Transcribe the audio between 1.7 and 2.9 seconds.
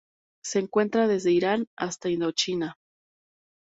hasta Indochina.